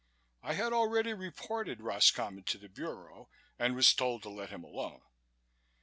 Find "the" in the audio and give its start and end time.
2.57-2.67